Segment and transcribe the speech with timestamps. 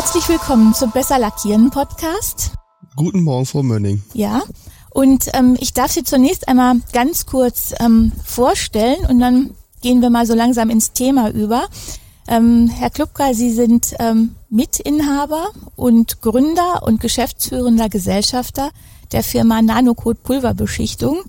[0.00, 2.52] Herzlich willkommen zum Besser Lackieren Podcast.
[2.94, 4.00] Guten Morgen, Frau Mönning.
[4.14, 4.44] Ja,
[4.90, 10.08] und ähm, ich darf Sie zunächst einmal ganz kurz ähm, vorstellen und dann gehen wir
[10.10, 11.66] mal so langsam ins Thema über.
[12.28, 18.70] Ähm, Herr Klubka, Sie sind ähm, Mitinhaber und Gründer und geschäftsführender Gesellschafter
[19.10, 21.22] der Firma Nanocode Pulverbeschichtung,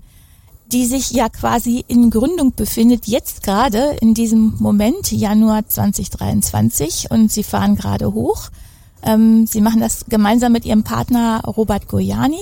[0.72, 7.32] die sich ja quasi in Gründung befindet, jetzt gerade in diesem Moment, Januar 2023, und
[7.32, 8.50] Sie fahren gerade hoch.
[9.02, 12.40] Ähm, Sie machen das gemeinsam mit Ihrem Partner Robert Goyani.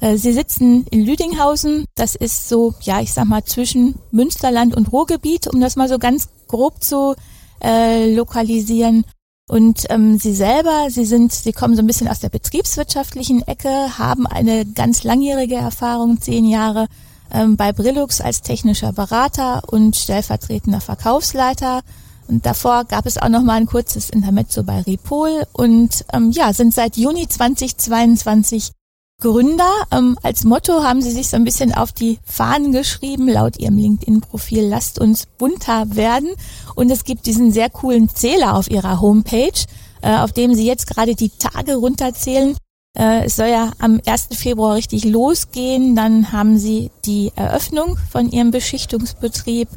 [0.00, 1.84] Äh, Sie sitzen in Lüdinghausen.
[1.94, 5.98] Das ist so, ja, ich sag mal, zwischen Münsterland und Ruhrgebiet, um das mal so
[5.98, 7.14] ganz grob zu
[7.62, 9.04] äh, lokalisieren.
[9.48, 13.98] Und ähm, Sie selber, Sie sind, Sie kommen so ein bisschen aus der betriebswirtschaftlichen Ecke,
[13.98, 16.88] haben eine ganz langjährige Erfahrung, zehn Jahre
[17.32, 21.82] ähm, bei Brillux als technischer Berater und stellvertretender Verkaufsleiter.
[22.28, 26.52] Und davor gab es auch noch mal ein kurzes Intermezzo bei Ripol und ähm, ja,
[26.52, 28.72] sind seit Juni 2022
[29.20, 29.70] Gründer.
[29.92, 33.78] Ähm, als Motto haben sie sich so ein bisschen auf die Fahnen geschrieben, laut ihrem
[33.78, 36.30] LinkedIn-Profil, lasst uns bunter werden.
[36.74, 39.64] Und es gibt diesen sehr coolen Zähler auf ihrer Homepage,
[40.02, 42.56] äh, auf dem sie jetzt gerade die Tage runterzählen.
[42.96, 44.28] Äh, es soll ja am 1.
[44.32, 45.94] Februar richtig losgehen.
[45.94, 49.68] Dann haben sie die Eröffnung von ihrem Beschichtungsbetrieb.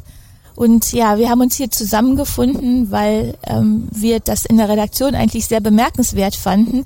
[0.56, 5.46] Und ja, wir haben uns hier zusammengefunden, weil ähm, wir das in der Redaktion eigentlich
[5.46, 6.84] sehr bemerkenswert fanden.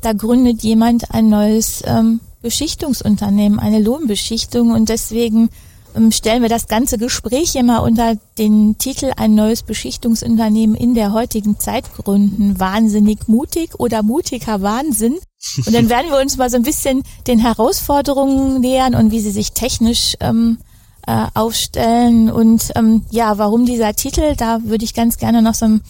[0.00, 5.50] Da gründet jemand ein neues ähm, Beschichtungsunternehmen, eine Lohnbeschichtung und deswegen
[5.94, 11.12] ähm, stellen wir das ganze Gespräch immer unter den Titel Ein neues Beschichtungsunternehmen in der
[11.12, 12.58] heutigen Zeit gründen.
[12.58, 15.18] Wahnsinnig mutig oder mutiger Wahnsinn.
[15.66, 19.30] Und dann werden wir uns mal so ein bisschen den Herausforderungen nähern und wie sie
[19.30, 20.58] sich technisch ähm,
[21.06, 22.30] äh, aufstellen.
[22.30, 25.80] Und ähm, ja, warum dieser Titel, da würde ich ganz gerne noch so ein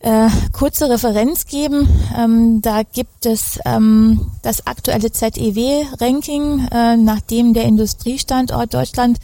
[0.00, 1.88] äh, kurze Referenz geben.
[2.16, 9.18] Ähm, da gibt es ähm, das aktuelle ZEW-Ranking, äh, nachdem der Industriestandort Deutschland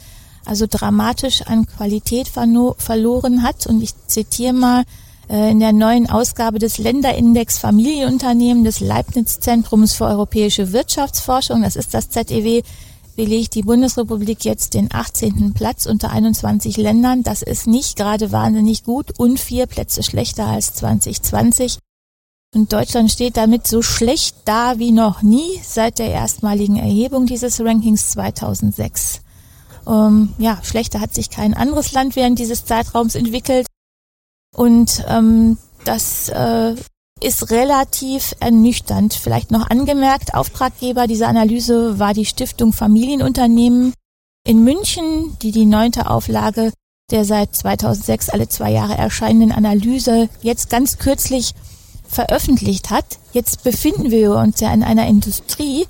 [0.45, 3.67] also dramatisch an Qualität verloren hat.
[3.67, 4.83] Und ich zitiere mal
[5.27, 12.09] in der neuen Ausgabe des Länderindex Familienunternehmen des Leibniz-Zentrums für europäische Wirtschaftsforschung, das ist das
[12.09, 12.61] ZEW,
[13.15, 15.53] belegt die Bundesrepublik jetzt den 18.
[15.53, 17.23] Platz unter 21 Ländern.
[17.23, 21.79] Das ist nicht gerade wahnsinnig gut und vier Plätze schlechter als 2020.
[22.53, 27.59] Und Deutschland steht damit so schlecht da wie noch nie seit der erstmaligen Erhebung dieses
[27.59, 29.21] Rankings 2006.
[29.87, 33.67] Ähm, ja, schlechter hat sich kein anderes Land während dieses Zeitraums entwickelt.
[34.55, 36.75] Und ähm, das äh,
[37.21, 39.13] ist relativ ernüchternd.
[39.13, 43.93] Vielleicht noch angemerkt, Auftraggeber dieser Analyse war die Stiftung Familienunternehmen
[44.45, 46.71] in München, die die neunte Auflage
[47.11, 51.53] der seit 2006 alle zwei Jahre erscheinenden Analyse jetzt ganz kürzlich
[52.07, 53.19] veröffentlicht hat.
[53.31, 55.85] Jetzt befinden wir uns ja in einer Industrie,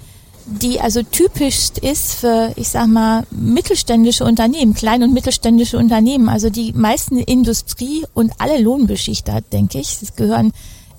[0.45, 6.29] die also typisch ist für, ich sag mal, mittelständische Unternehmen, klein- und mittelständische Unternehmen.
[6.29, 10.51] Also die meisten Industrie und alle Lohnbeschichter, denke ich, es gehören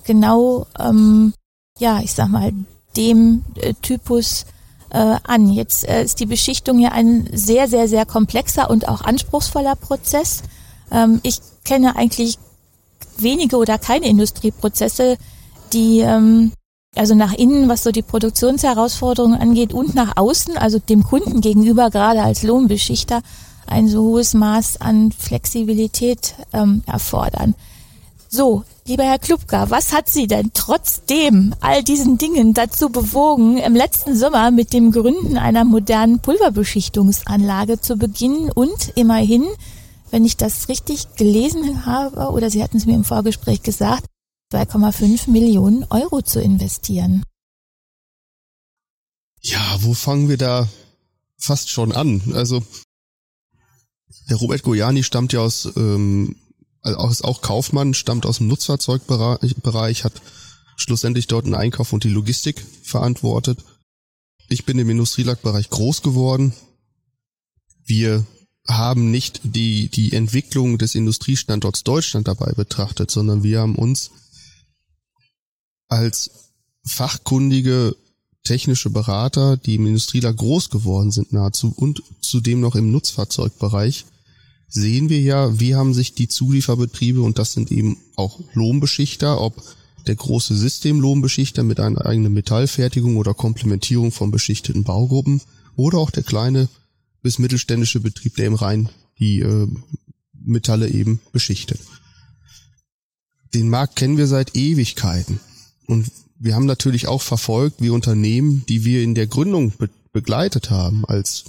[0.03, 1.33] genau, ähm,
[1.79, 2.51] ja, ich sag mal,
[2.97, 4.45] dem äh, Typus
[4.89, 5.49] äh, an.
[5.49, 10.43] Jetzt äh, ist die Beschichtung ja ein sehr, sehr, sehr komplexer und auch anspruchsvoller Prozess.
[10.91, 12.37] Ähm, ich kenne eigentlich
[13.17, 15.17] wenige oder keine Industrieprozesse,
[15.73, 16.51] die ähm,
[16.99, 21.89] also nach innen, was so die Produktionsherausforderungen angeht und nach außen, also dem Kunden gegenüber,
[21.89, 23.21] gerade als Lohnbeschichter,
[23.67, 27.55] ein so hohes Maß an Flexibilität ähm, erfordern.
[28.29, 33.75] So, lieber Herr Klubka, was hat Sie denn trotzdem all diesen Dingen dazu bewogen, im
[33.75, 39.45] letzten Sommer mit dem Gründen einer modernen Pulverbeschichtungsanlage zu beginnen und immerhin,
[40.11, 44.03] wenn ich das richtig gelesen habe, oder Sie hatten es mir im Vorgespräch gesagt,
[44.51, 47.23] 2,5 Millionen Euro zu investieren?
[49.41, 50.67] Ja, wo fangen wir da
[51.37, 52.21] fast schon an?
[52.33, 52.63] Also,
[54.29, 56.35] der Robert Goyani stammt ja aus ähm,
[56.95, 60.21] also ist auch Kaufmann, stammt aus dem Nutzfahrzeugbereich, hat
[60.75, 63.63] schlussendlich dort einen Einkauf und die Logistik verantwortet.
[64.49, 66.53] Ich bin im Industrielackbereich groß geworden.
[67.85, 68.25] Wir
[68.67, 74.11] haben nicht die, die Entwicklung des Industriestandorts Deutschland dabei betrachtet, sondern wir haben uns
[75.87, 76.31] als
[76.83, 77.95] fachkundige
[78.43, 84.05] technische Berater, die im Industrielack groß geworden sind nahezu und zudem noch im Nutzfahrzeugbereich,
[84.67, 89.61] sehen wir ja, wie haben sich die Zulieferbetriebe, und das sind eben auch Lohnbeschichter, ob
[90.07, 95.41] der große Systemlohnbeschichter mit einer eigenen Metallfertigung oder Komplementierung von beschichteten Baugruppen
[95.75, 96.69] oder auch der kleine
[97.21, 99.67] bis mittelständische Betrieb, der im Rhein die äh,
[100.33, 101.79] Metalle eben beschichtet.
[103.53, 105.39] Den Markt kennen wir seit Ewigkeiten.
[105.87, 110.71] Und wir haben natürlich auch verfolgt, wie Unternehmen, die wir in der Gründung be begleitet
[110.71, 111.43] haben als,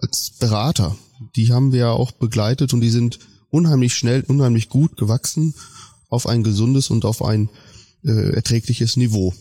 [0.00, 0.96] als Berater,
[1.34, 3.18] die haben wir auch begleitet und die sind
[3.50, 5.54] unheimlich schnell, unheimlich gut gewachsen
[6.08, 7.48] auf ein gesundes und auf ein
[8.04, 9.34] äh, erträgliches Niveau.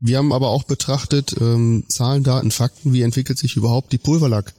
[0.00, 4.56] Wir haben aber auch betrachtet, ähm, Zahlen, Daten, Fakten, wie entwickelt sich überhaupt die Pulverlackbranche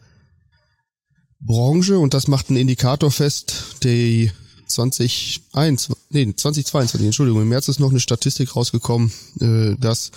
[1.98, 4.32] und das macht einen Indikator fest, der
[4.68, 10.12] 2021, nee, 2022, Entschuldigung, im März ist noch eine Statistik rausgekommen, äh, dass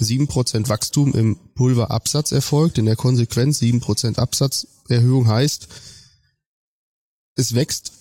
[0.00, 2.78] 7% Wachstum im Pulverabsatz erfolgt.
[2.78, 5.68] In der Konsequenz 7% Absatzerhöhung heißt,
[7.36, 7.92] es wächst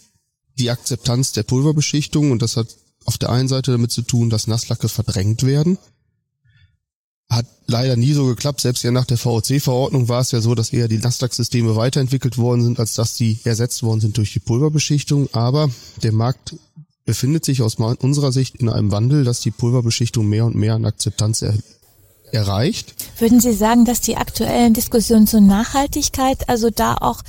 [0.58, 4.48] die Akzeptanz der Pulverbeschichtung und das hat auf der einen Seite damit zu tun, dass
[4.48, 5.78] Nasslacke verdrängt werden
[7.30, 8.62] hat leider nie so geklappt.
[8.62, 12.64] Selbst ja nach der VOC-Verordnung war es ja so, dass eher die Nasdaq-Systeme weiterentwickelt worden
[12.64, 15.30] sind, als dass die ersetzt worden sind durch die Pulverbeschichtung.
[15.34, 15.70] Aber
[16.04, 16.56] der Markt
[17.08, 20.86] befindet sich aus unserer Sicht in einem Wandel, dass die Pulverbeschichtung mehr und mehr an
[20.86, 21.56] Akzeptanz er
[22.32, 22.94] erreicht.
[23.18, 27.24] Würden Sie sagen, dass die aktuellen Diskussionen zur Nachhaltigkeit, also da auch,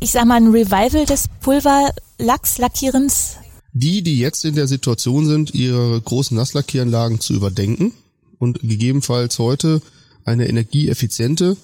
[0.00, 3.36] ich sag mal, ein Revival des Pulverlachslackierens?
[3.72, 7.92] Die, die jetzt in der Situation sind, ihre großen Nasslackieranlagen zu überdenken,
[8.38, 9.80] und gegebenenfalls heute
[10.24, 11.56] eine energieeffiziente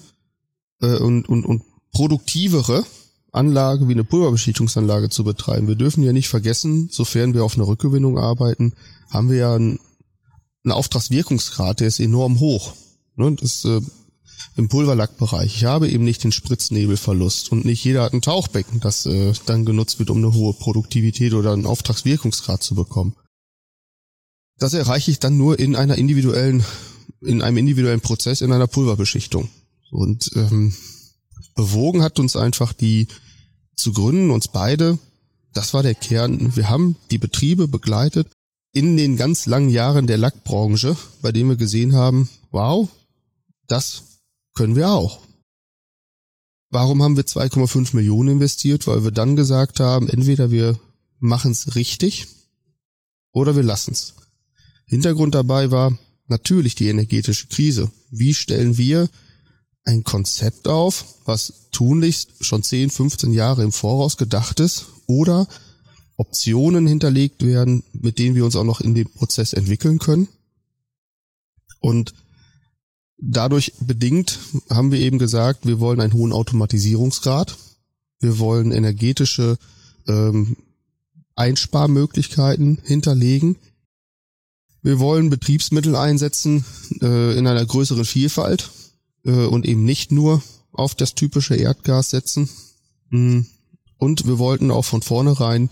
[0.81, 2.85] äh, und, und, und produktivere
[3.31, 5.67] Anlage wie eine Pulverbeschichtungsanlage zu betreiben.
[5.67, 8.73] Wir dürfen ja nicht vergessen, sofern wir auf einer Rückgewinnung arbeiten,
[9.09, 9.79] haben wir ja einen,
[10.63, 12.73] einen Auftragswirkungsgrad, der ist enorm hoch.
[13.15, 13.35] Ne?
[13.39, 13.81] Das äh,
[14.55, 15.55] im Pulverlackbereich.
[15.55, 19.65] Ich habe eben nicht den Spritznebelverlust und nicht jeder hat ein Tauchbecken, das äh, dann
[19.65, 23.15] genutzt wird, um eine hohe Produktivität oder einen Auftragswirkungsgrad zu bekommen.
[24.57, 26.63] Das erreiche ich dann nur in einer individuellen,
[27.21, 29.49] in einem individuellen Prozess in einer Pulverbeschichtung.
[29.89, 30.73] Und ähm,
[31.55, 33.07] bewogen hat uns einfach die
[33.75, 34.99] zu gründen, uns beide,
[35.53, 36.55] das war der Kern.
[36.55, 38.27] Wir haben die Betriebe begleitet
[38.73, 42.87] in den ganz langen Jahren der Lackbranche, bei denen wir gesehen haben, wow,
[43.67, 44.03] das
[44.53, 45.19] können wir auch.
[46.69, 48.87] Warum haben wir 2,5 Millionen investiert?
[48.87, 50.79] Weil wir dann gesagt haben, entweder wir
[51.19, 52.27] machen es richtig
[53.33, 54.13] oder wir lassen es.
[54.85, 55.97] Hintergrund dabei war
[56.27, 57.91] natürlich die energetische Krise.
[58.09, 59.09] Wie stellen wir
[59.83, 65.47] ein Konzept auf, was tunlichst schon 10, 15 Jahre im Voraus gedacht ist oder
[66.17, 70.27] Optionen hinterlegt werden, mit denen wir uns auch noch in dem Prozess entwickeln können.
[71.79, 72.13] Und
[73.17, 74.39] dadurch bedingt
[74.69, 77.57] haben wir eben gesagt, wir wollen einen hohen Automatisierungsgrad,
[78.19, 79.57] wir wollen energetische
[80.07, 80.57] ähm,
[81.35, 83.57] Einsparmöglichkeiten hinterlegen,
[84.83, 86.65] wir wollen Betriebsmittel einsetzen
[87.01, 88.69] äh, in einer größeren Vielfalt
[89.25, 90.41] äh, und eben nicht nur
[90.71, 92.49] auf das typische Erdgas setzen.
[93.09, 93.41] Mm.
[93.97, 95.69] Und wir wollten auch von vornherein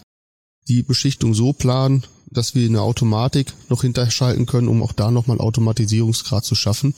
[0.68, 5.40] die Beschichtung so planen, dass wir eine Automatik noch hinterschalten können, um auch da nochmal
[5.40, 6.94] Automatisierungsgrad zu schaffen.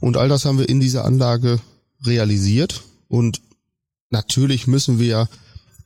[0.00, 1.60] Und all das haben wir in dieser Anlage
[2.04, 2.82] realisiert.
[3.08, 3.42] Und
[4.08, 5.28] natürlich müssen wir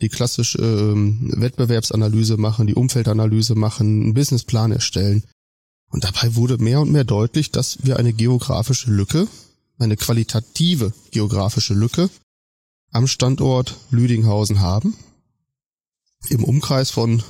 [0.01, 5.25] die klassische ähm, Wettbewerbsanalyse machen, die Umfeldanalyse machen, einen Businessplan erstellen.
[5.91, 9.29] Und dabei wurde mehr und mehr deutlich, dass wir eine geografische Lücke,
[9.79, 12.11] eine qualitative geografische Lücke
[12.91, 14.97] am Standort Lüdinghausen haben.
[16.29, 17.23] Im Umkreis von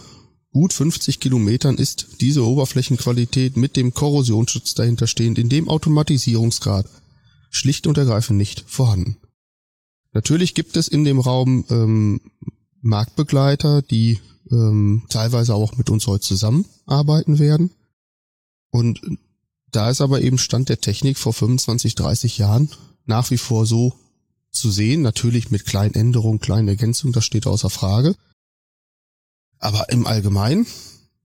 [0.50, 6.86] gut 50 Kilometern ist diese Oberflächenqualität mit dem Korrosionsschutz dahinter stehend in dem Automatisierungsgrad
[7.50, 9.16] schlicht und ergreifend nicht vorhanden.
[10.12, 12.20] Natürlich gibt es in dem Raum ähm,
[12.82, 17.70] Marktbegleiter, die ähm, teilweise auch mit uns heute zusammenarbeiten werden.
[18.70, 19.00] Und
[19.74, 22.70] da ist aber eben Stand der Technik vor 25, 30 Jahren
[23.06, 23.94] nach wie vor so
[24.50, 28.14] zu sehen, natürlich mit kleinen Änderungen, kleinen Ergänzungen, das steht außer Frage.
[29.58, 30.66] Aber im Allgemeinen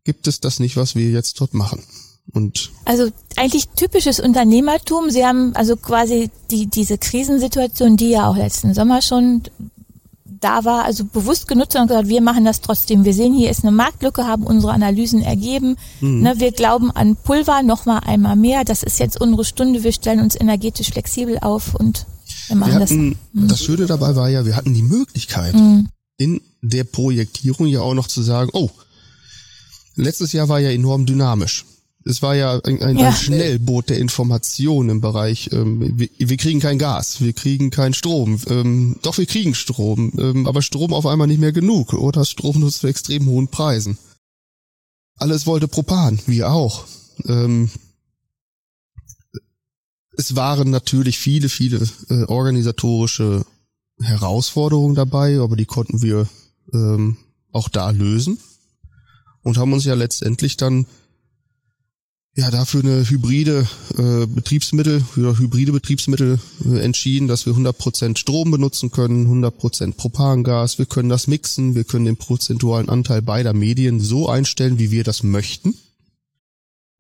[0.04, 1.84] gibt es das nicht, was wir jetzt dort machen.
[2.32, 5.10] Und also eigentlich typisches Unternehmertum.
[5.10, 9.44] Sie haben also quasi die, diese Krisensituation, die ja auch letzten Sommer schon
[10.40, 13.06] da war, also bewusst genutzt und gesagt, wir machen das trotzdem.
[13.06, 15.76] Wir sehen, hier ist eine Marktlücke, haben unsere Analysen ergeben.
[16.02, 16.22] Mhm.
[16.22, 18.64] Ne, wir glauben an Pulver noch mal einmal mehr.
[18.64, 19.84] Das ist jetzt unsere Stunde.
[19.84, 22.06] Wir stellen uns energetisch flexibel auf und
[22.48, 23.42] wir machen wir hatten, das.
[23.44, 23.48] Mhm.
[23.48, 25.90] Das Schöne dabei war ja, wir hatten die Möglichkeit, mhm.
[26.18, 28.70] in der Projektierung ja auch noch zu sagen, oh,
[29.96, 31.66] letztes Jahr war ja enorm dynamisch.
[32.06, 33.10] Es war ja ein, ein, ja.
[33.10, 37.94] ein Schnellboot der Information im Bereich, ähm, wir, wir, kriegen kein Gas, wir kriegen keinen
[37.94, 38.40] Strom.
[38.48, 42.60] Ähm, doch, wir kriegen Strom, ähm, aber Strom auf einmal nicht mehr genug oder Strom
[42.60, 43.98] nur zu extrem hohen Preisen.
[45.18, 46.86] Alles wollte Propan, wir auch.
[47.26, 47.70] Ähm,
[50.14, 53.46] es waren natürlich viele, viele äh, organisatorische
[54.02, 56.28] Herausforderungen dabei, aber die konnten wir
[56.74, 57.18] ähm,
[57.52, 58.40] auch da lösen
[59.44, 60.86] und haben uns ja letztendlich dann
[62.36, 63.68] ja dafür eine hybride
[63.98, 70.78] äh, Betriebsmittel oder hybride Betriebsmittel äh, entschieden, dass wir 100% Strom benutzen können, 100% Propangas,
[70.78, 75.04] wir können das mixen, wir können den prozentualen Anteil beider Medien so einstellen, wie wir
[75.04, 75.76] das möchten.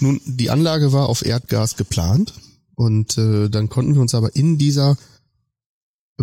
[0.01, 2.33] Nun, die Anlage war auf Erdgas geplant
[2.75, 4.98] und äh, dann konnten wir uns aber in dieser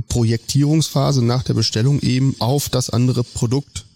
[0.08, 3.86] Projektierungsphase nach der Bestellung eben auf das andere Produkt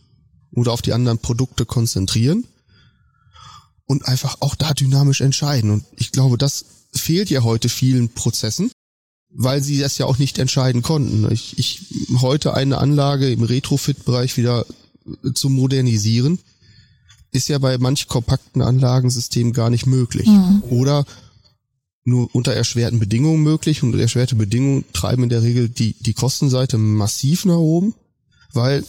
[0.53, 2.45] oder auf die anderen Produkte konzentrieren
[3.91, 5.73] und einfach auch da dynamisch entscheiden.
[5.73, 8.71] Und ich glaube, das fehlt ja heute vielen Prozessen,
[9.31, 11.29] weil sie das ja auch nicht entscheiden konnten.
[11.33, 11.83] Ich, ich
[12.21, 14.65] heute eine Anlage im Retrofit-Bereich wieder
[15.25, 16.39] äh, zu modernisieren,
[17.33, 20.29] ist ja bei manch kompakten Anlagensystemen gar nicht möglich.
[20.29, 20.63] Mhm.
[20.71, 21.05] Oder
[22.05, 26.79] nur unter erschwerten Bedingungen möglich und erschwerte Bedingungen treiben in der Regel die, die Kostenseite
[26.79, 27.95] massiv nach oben,
[28.53, 28.85] weil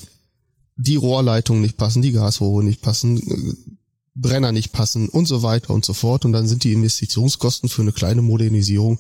[0.76, 3.71] die Rohrleitungen nicht passen, die Gasrohre nicht passen, äh,
[4.16, 6.26] Brenner nicht passen und so weiter und so fort.
[6.26, 9.00] Und dann sind die Investitionskosten für eine kleine Modernisierung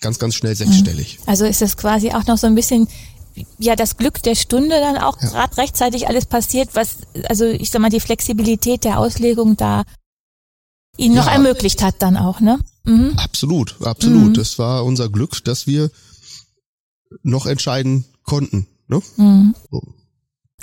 [0.00, 1.18] ganz, ganz schnell sechsstellig.
[1.18, 1.24] Mhm.
[1.28, 2.88] Also ist das quasi auch noch so ein bisschen
[3.58, 5.28] ja das Glück der Stunde dann auch ja.
[5.28, 6.98] gerade rechtzeitig alles passiert, was
[7.28, 9.84] also ich sag mal die Flexibilität der Auslegung da
[10.98, 12.58] ihnen noch ermöglicht hat dann auch, ne?
[12.84, 13.14] Mhm.
[13.16, 14.30] Absolut, absolut.
[14.30, 14.34] Mhm.
[14.34, 15.90] Das war unser Glück, dass wir
[17.22, 18.66] noch entscheiden konnten.
[18.88, 19.00] Ne?
[19.16, 19.54] Mhm.
[19.70, 19.82] So.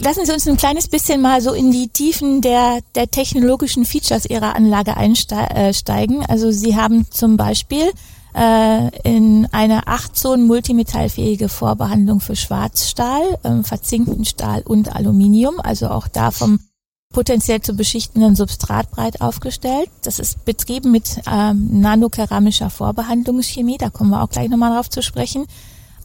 [0.01, 4.25] Lassen Sie uns ein kleines bisschen mal so in die Tiefen der, der technologischen Features
[4.25, 6.21] Ihrer Anlage einsteigen.
[6.21, 7.91] Äh, also Sie haben zum Beispiel
[8.33, 15.89] äh, in eine 8 Zonen multimetallfähige Vorbehandlung für Schwarzstahl, äh, verzinkten Stahl und Aluminium, also
[15.89, 16.59] auch da vom
[17.11, 19.89] potenziell zu beschichtenden Substrat breit aufgestellt.
[20.03, 25.01] Das ist betrieben mit ähm, nanokeramischer Vorbehandlungschemie, da kommen wir auch gleich nochmal drauf zu
[25.01, 25.47] sprechen.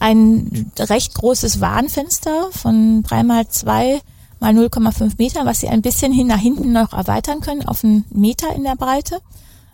[0.05, 4.03] Ein recht großes Warnfenster von drei mal zwei
[4.39, 8.05] mal 0,5 Meter, was Sie ein bisschen hin nach hinten noch erweitern können auf einen
[8.11, 9.23] Meter in der Breite.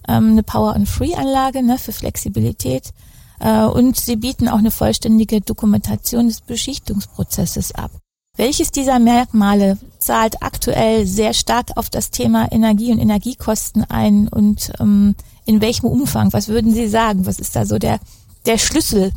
[0.07, 2.93] Ähm, eine Power-and-Free-Anlage ne, für Flexibilität.
[3.41, 7.91] Äh, und Sie bieten auch eine vollständige Dokumentation des Beschichtungsprozesses ab.
[8.37, 14.71] Welches dieser Merkmale zahlt aktuell sehr stark auf das Thema Energie und Energiekosten ein und
[14.79, 16.33] ähm, in welchem Umfang?
[16.33, 17.27] Was würden Sie sagen?
[17.27, 17.99] Was ist da so der,
[18.47, 19.11] der Schlüssel?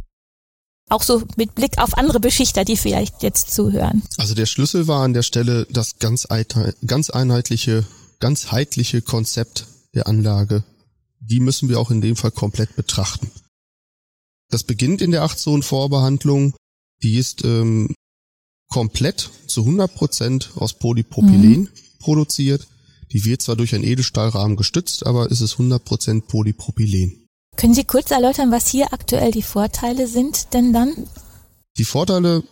[0.90, 4.04] Auch so mit Blick auf andere Beschichter, die vielleicht jetzt zuhören.
[4.18, 6.28] Also der Schlüssel war an der Stelle das ganz,
[6.86, 7.86] ganz einheitliche,
[8.20, 10.64] ganzheitliche Konzept der Anlage.
[11.20, 13.32] Die müssen wir auch in dem Fall komplett betrachten.
[14.50, 16.54] Das beginnt in der 8-Zonen-Vorbehandlung.
[17.02, 17.96] Die ist ähm,
[18.70, 21.70] komplett zu 100% aus Polypropylen mhm.
[22.00, 22.68] produziert.
[23.12, 27.23] Die wird zwar durch einen Edelstahlrahmen gestützt, aber es ist 100% Polypropylen.
[27.56, 31.08] Können Sie kurz erläutern, was hier aktuell die Vorteile sind denn dann?
[31.78, 32.44] Die Vorteile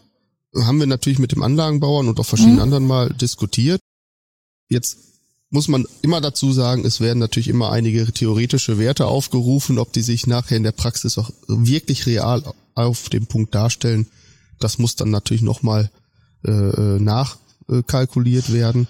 [0.56, 2.64] haben wir natürlich mit dem Anlagenbauern und auch verschiedenen mhm.
[2.64, 3.80] anderen mal diskutiert.
[4.70, 4.98] Jetzt
[5.50, 10.02] muss man immer dazu sagen, es werden natürlich immer einige theoretische Werte aufgerufen, ob die
[10.02, 12.44] sich nachher in der Praxis auch wirklich real
[12.74, 14.08] auf dem Punkt darstellen.
[14.60, 15.92] Das muss dann natürlich nochmal
[16.46, 18.88] äh, äh, nachkalkuliert werden.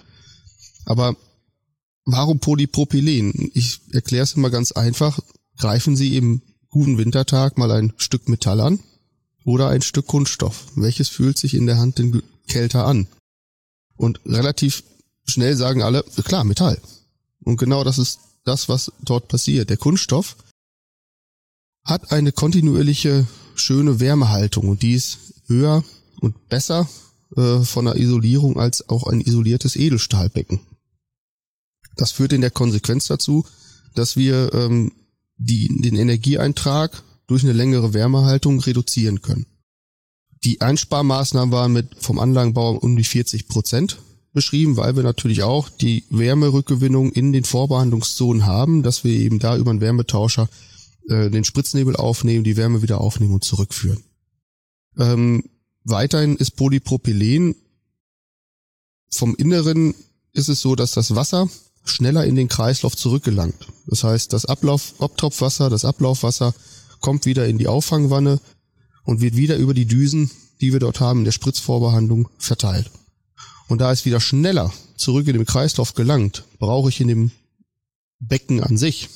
[0.84, 1.16] Aber
[2.04, 3.50] warum Polypropylen?
[3.54, 5.18] Ich erkläre es immer ganz einfach.
[5.58, 8.80] Greifen Sie im guten Wintertag mal ein Stück Metall an
[9.44, 10.66] oder ein Stück Kunststoff.
[10.74, 13.06] Welches fühlt sich in der Hand denn kälter an?
[13.96, 14.82] Und relativ
[15.24, 16.80] schnell sagen alle, klar, Metall.
[17.44, 19.70] Und genau das ist das, was dort passiert.
[19.70, 20.36] Der Kunststoff
[21.84, 25.84] hat eine kontinuierliche, schöne Wärmehaltung und die ist höher
[26.20, 26.88] und besser
[27.36, 30.60] äh, von der Isolierung als auch ein isoliertes Edelstahlbecken.
[31.96, 33.44] Das führt in der Konsequenz dazu,
[33.94, 34.92] dass wir ähm,
[35.44, 39.46] die, den Energieeintrag durch eine längere Wärmehaltung reduzieren können.
[40.44, 43.98] Die Einsparmaßnahmen waren mit vom Anlagenbauer um die 40 Prozent
[44.32, 49.56] beschrieben, weil wir natürlich auch die Wärmerückgewinnung in den Vorbehandlungszonen haben, dass wir eben da
[49.56, 50.48] über einen Wärmetauscher
[51.08, 54.02] äh, den Spritznebel aufnehmen, die Wärme wieder aufnehmen und zurückführen.
[54.98, 55.44] Ähm,
[55.84, 57.56] Weiterhin ist Polypropylen
[59.10, 59.94] vom Inneren
[60.32, 61.50] ist es so, dass das Wasser
[61.84, 63.68] schneller in den Kreislauf zurückgelangt.
[63.86, 66.54] Das heißt, das Ablauf, Abtropfwasser, das Ablaufwasser
[67.00, 68.40] kommt wieder in die Auffangwanne
[69.04, 72.90] und wird wieder über die Düsen, die wir dort haben, in der Spritzvorbehandlung verteilt.
[73.68, 77.30] Und da es wieder schneller zurück in den Kreislauf gelangt, brauche ich in dem
[78.20, 79.08] Becken an sich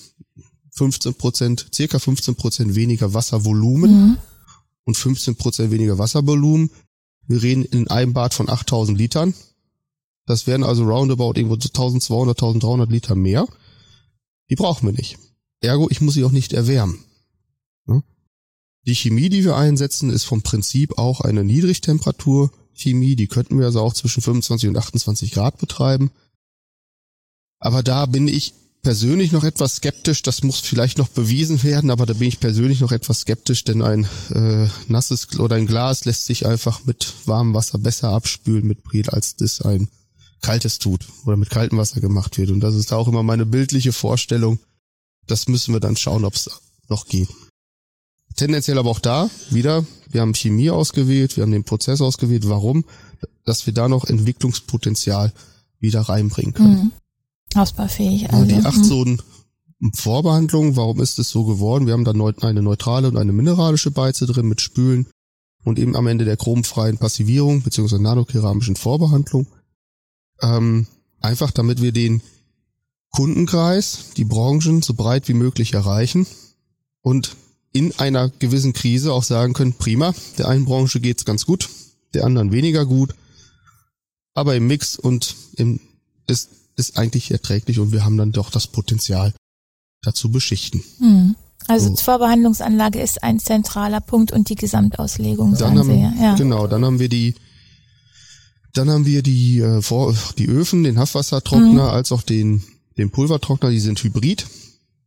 [0.73, 4.19] 15 Prozent, circa 15 Prozent weniger Wasservolumen, mhm
[4.87, 6.71] und 15% weniger Wasservolumen.
[7.27, 9.35] Wir reden in einem Bad von 8000 Litern.
[10.27, 13.47] Das wären also roundabout irgendwo 1200, 1300 Liter mehr.
[14.51, 15.19] Die brauchen wir nicht.
[15.61, 17.05] Ergo, ich muss sie auch nicht erwärmen.
[18.87, 23.17] Die Chemie, die wir einsetzen, ist vom Prinzip auch eine Niedrigtemperaturchemie.
[23.17, 26.13] Die könnten wir also auch zwischen 25 und 28 Grad betreiben.
[27.59, 32.07] Aber da bin ich persönlich noch etwas skeptisch, das muss vielleicht noch bewiesen werden, aber
[32.07, 36.27] da bin ich persönlich noch etwas skeptisch, denn ein äh, nasses oder ein Glas lässt
[36.27, 39.89] sich einfach mit warmem Wasser besser abspülen mit Priel, als das ein
[40.47, 42.51] kaltes tut oder mit kaltem Wasser gemacht wird.
[42.51, 44.61] Und das ist auch immer meine bildliche Vorstellung.
[45.27, 46.49] Das müssen wir dann schauen, ob es
[46.89, 47.29] noch geht.
[48.37, 52.49] Tendenziell aber auch da wieder, wir haben Chemie ausgewählt, wir haben den Prozess ausgewählt.
[52.49, 52.85] Warum?
[53.45, 55.33] Dass wir da noch Entwicklungspotenzial
[55.81, 56.93] wieder reinbringen können.
[57.55, 57.59] Mhm.
[57.61, 58.31] Ausbaufähig.
[58.31, 58.45] Also.
[58.45, 59.21] Ja, die acht Zonen
[59.95, 61.87] Vorbehandlung, warum ist es so geworden?
[61.87, 65.07] Wir haben da eine neutrale und eine mineralische Beize drin mit Spülen
[65.65, 67.99] und eben am Ende der chromfreien Passivierung bzw.
[67.99, 69.47] nanokeramischen Vorbehandlung.
[70.43, 70.87] Ähm,
[71.21, 72.23] einfach damit wir den
[73.11, 76.27] Kundenkreis, die Branchen so breit wie möglich erreichen
[77.03, 77.37] und
[77.73, 81.69] in einer gewissen Krise auch sagen können, prima, der einen Branche geht's ganz gut,
[82.15, 83.15] der anderen weniger gut,
[84.35, 85.81] aber im Mix und im
[86.27, 89.33] ist, ist eigentlich erträglich und wir haben dann doch das Potenzial
[90.03, 90.83] dazu beschichten.
[90.99, 91.37] Hm.
[91.69, 91.97] Also so.
[91.97, 96.35] Vorbehandlungsanlage ist ein zentraler Punkt und die Gesamtauslegung, dann haben, ja.
[96.37, 97.35] Genau, dann haben wir die
[98.77, 101.79] dann haben wir die, äh, vor, die Öfen, den Haftwassertrockner, mhm.
[101.79, 102.63] als auch den,
[102.97, 104.47] den Pulvertrockner, die sind hybrid.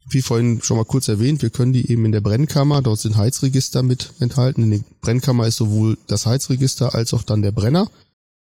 [0.09, 3.15] Wie vorhin schon mal kurz erwähnt, wir können die eben in der Brennkammer, dort sind
[3.15, 4.63] Heizregister mit enthalten.
[4.63, 7.91] In der Brennkammer ist sowohl das Heizregister als auch dann der Brenner.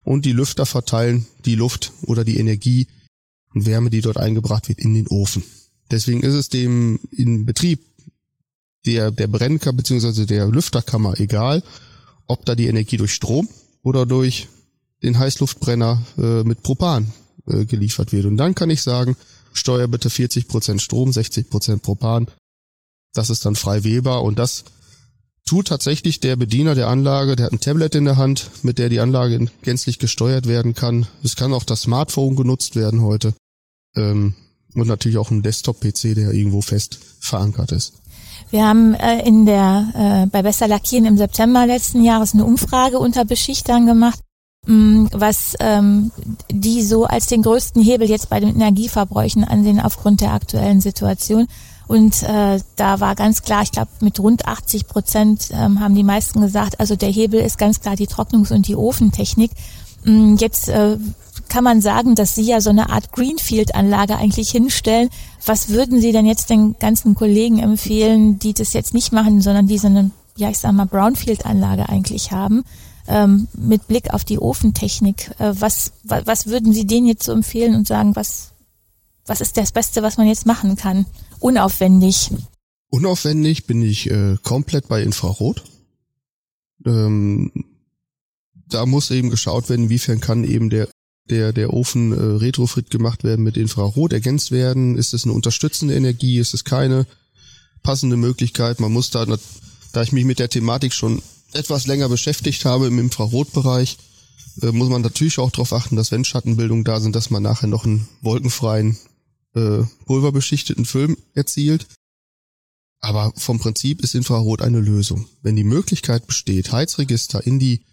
[0.03, 2.87] Und die Lüfter verteilen die Luft oder die Energie
[3.53, 5.43] und Wärme, die dort eingebracht wird, in den Ofen.
[5.91, 7.81] Deswegen ist es dem in Betrieb
[8.85, 10.25] der, der Brennkammer bzw.
[10.25, 11.63] der Lüfterkammer egal,
[12.27, 13.49] ob da die Energie durch Strom
[13.83, 14.47] oder durch
[15.03, 17.11] den Heißluftbrenner äh, mit Propan
[17.47, 18.25] äh, geliefert wird.
[18.25, 19.15] Und dann kann ich sagen,
[19.53, 22.27] steuer bitte 40% Strom, 60% Propan.
[23.13, 24.63] Das ist dann frei wählbar und das
[25.45, 28.89] tut tatsächlich der Bediener der Anlage, der hat ein Tablet in der Hand, mit der
[28.89, 31.07] die Anlage gänzlich gesteuert werden kann.
[31.23, 33.33] Es kann auch das Smartphone genutzt werden heute.
[33.95, 34.35] Ähm,
[34.73, 37.95] und natürlich auch ein Desktop-PC, der irgendwo fest verankert ist.
[38.51, 42.99] Wir haben äh, in der äh, bei Besser Lackieren im September letzten Jahres eine Umfrage
[42.99, 44.19] unter Beschichtern gemacht
[44.67, 46.11] was ähm,
[46.51, 51.47] die so als den größten Hebel jetzt bei den Energieverbräuchen ansehen aufgrund der aktuellen Situation.
[51.87, 56.03] Und äh, da war ganz klar, ich glaube mit rund 80 Prozent ähm, haben die
[56.03, 59.51] meisten gesagt, also der Hebel ist ganz klar die Trocknungs- und die Ofentechnik.
[60.05, 60.97] Ähm, jetzt äh,
[61.49, 65.09] kann man sagen, dass Sie ja so eine Art Greenfield-Anlage eigentlich hinstellen.
[65.45, 69.67] Was würden Sie denn jetzt den ganzen Kollegen empfehlen, die das jetzt nicht machen, sondern
[69.67, 72.63] die so eine, ja ich sag mal, Brownfield-Anlage eigentlich haben?
[73.11, 75.31] Ähm, mit Blick auf die Ofentechnik.
[75.37, 78.51] Äh, was, was würden Sie denen jetzt so empfehlen und sagen, was,
[79.25, 81.05] was ist das Beste, was man jetzt machen kann?
[81.39, 82.31] Unaufwendig.
[82.89, 85.63] Unaufwendig bin ich äh, komplett bei Infrarot.
[86.85, 87.51] Ähm,
[88.67, 90.87] da muss eben geschaut werden, inwiefern kann eben der
[91.29, 94.97] der der Ofen äh, retrofit gemacht werden mit Infrarot ergänzt werden.
[94.97, 96.39] Ist es eine unterstützende Energie?
[96.39, 97.05] Ist es keine
[97.83, 98.79] passende Möglichkeit?
[98.79, 99.25] Man muss da,
[99.93, 101.21] da ich mich mit der Thematik schon
[101.53, 103.97] etwas länger beschäftigt habe im Infrarotbereich,
[104.61, 107.67] äh, muss man natürlich auch darauf achten, dass wenn Schattenbildungen da sind, dass man nachher
[107.67, 108.97] noch einen wolkenfreien,
[109.55, 111.87] äh, pulverbeschichteten Film erzielt.
[112.99, 115.27] Aber vom Prinzip ist Infrarot eine Lösung.
[115.41, 117.85] Wenn die Möglichkeit besteht, Heizregister in die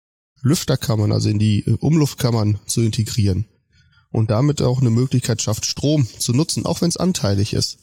[0.42, 3.46] Lüfterkammern, also in die äh, Umluftkammern zu integrieren
[4.10, 7.78] und damit auch eine Möglichkeit schafft, Strom zu nutzen, auch wenn es anteilig ist,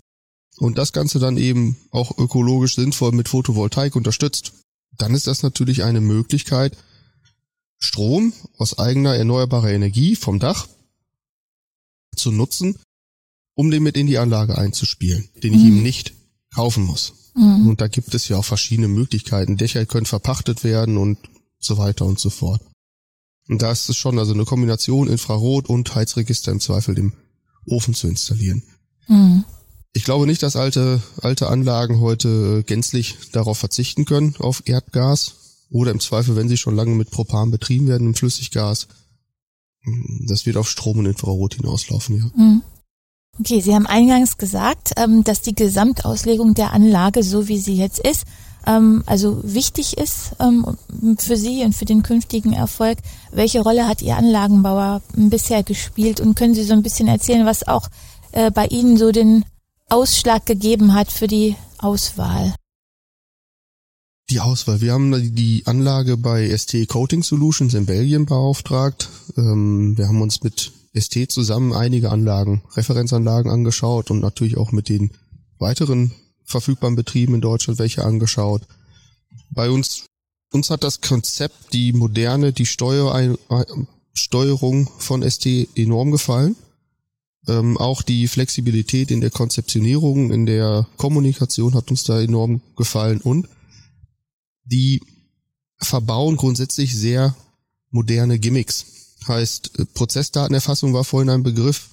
[0.57, 4.53] und das Ganze dann eben auch ökologisch sinnvoll mit Photovoltaik unterstützt,
[4.97, 6.77] dann ist das natürlich eine Möglichkeit,
[7.77, 10.67] Strom aus eigener erneuerbarer Energie vom Dach
[12.15, 12.77] zu nutzen,
[13.53, 15.67] um den mit in die Anlage einzuspielen, den ich mhm.
[15.67, 16.13] ihm nicht
[16.53, 17.31] kaufen muss.
[17.35, 17.67] Mhm.
[17.67, 19.57] Und da gibt es ja auch verschiedene Möglichkeiten.
[19.57, 21.17] Dächer können verpachtet werden und
[21.59, 22.61] so weiter und so fort.
[23.47, 27.13] Und da ist es schon also eine Kombination Infrarot und Heizregister im Zweifel im
[27.65, 28.63] Ofen zu installieren.
[29.07, 29.43] Mhm.
[29.95, 35.35] Ich glaube nicht, dass alte, alte Anlagen heute gänzlich darauf verzichten können, auf Erdgas.
[35.71, 38.89] Oder im Zweifel, wenn sie schon lange mit Propan betrieben werden, im Flüssiggas.
[40.27, 42.25] Das wird auf Strom und Infrarot hinauslaufen, ja.
[42.35, 42.61] Mhm.
[43.39, 47.99] Okay, Sie haben eingangs gesagt, ähm, dass die Gesamtauslegung der Anlage, so wie sie jetzt
[47.99, 48.25] ist,
[48.67, 50.77] ähm, also wichtig ist ähm,
[51.19, 52.97] für Sie und für den künftigen Erfolg.
[53.31, 56.19] Welche Rolle hat Ihr Anlagenbauer bisher gespielt?
[56.19, 57.87] Und können Sie so ein bisschen erzählen, was auch
[58.33, 59.45] äh, bei Ihnen so den
[59.89, 62.55] Ausschlag gegeben hat für die Auswahl?
[64.31, 64.81] Die Auswahl.
[64.81, 69.09] Wir haben die Anlage bei ST Coating Solutions in Belgien beauftragt.
[69.37, 74.89] Ähm, wir haben uns mit ST zusammen einige Anlagen, Referenzanlagen angeschaut und natürlich auch mit
[74.89, 75.11] den
[75.59, 76.11] weiteren
[76.43, 78.63] verfügbaren Betrieben in Deutschland welche angeschaut.
[79.51, 80.05] Bei uns,
[80.51, 83.35] uns hat das Konzept, die moderne, die Steuer,
[84.13, 85.45] Steuerung von ST
[85.75, 86.55] enorm gefallen.
[87.47, 93.21] Ähm, auch die Flexibilität in der Konzeptionierung, in der Kommunikation hat uns da enorm gefallen
[93.21, 93.47] und
[94.63, 95.01] die
[95.77, 97.35] verbauen grundsätzlich sehr
[97.91, 98.85] moderne Gimmicks.
[99.27, 101.89] Heißt, äh, Prozessdatenerfassung war vorhin ein Begriff.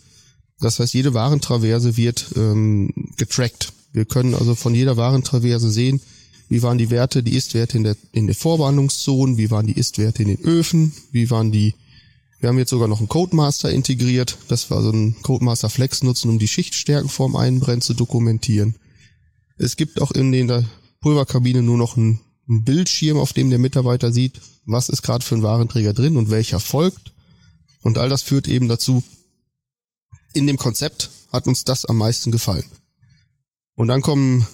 [0.60, 3.72] Das heißt, jede Warentraverse wird ähm, getrackt.
[3.92, 6.00] Wir können also von jeder Warentraverse sehen,
[6.48, 10.22] wie waren die Werte, die Ist-Werte in der, in der Vorbehandlungszone, wie waren die Ist-Werte
[10.22, 11.74] in den Öfen, wie waren die,
[12.42, 16.28] wir haben jetzt sogar noch einen Codemaster integriert, dass wir also einen Codemaster Flex nutzen,
[16.28, 18.74] um die Schichtstärken vorm Einbrennen zu dokumentieren.
[19.58, 20.64] Es gibt auch in der
[21.00, 25.44] Pulverkabine nur noch einen, Bildschirm, auf dem der Mitarbeiter sieht, was ist gerade für ein
[25.44, 27.14] Warenträger drin und welcher folgt.
[27.80, 29.02] Und all das führt eben dazu,
[30.34, 32.64] in dem Konzept hat uns das am meisten gefallen.
[33.74, 34.46] Und dann kommen,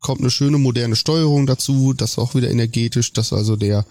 [0.00, 3.86] kommt eine schöne moderne Steuerung dazu, das auch wieder energetisch, dass also der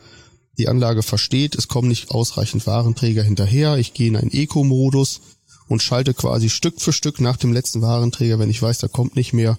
[0.58, 5.22] die Anlage versteht, es kommen nicht ausreichend Warenträger hinterher, ich gehe in einen Eco-Modus
[5.68, 9.16] und schalte quasi Stück für Stück nach dem letzten Warenträger, wenn ich weiß, da kommt
[9.16, 9.58] nicht mehr,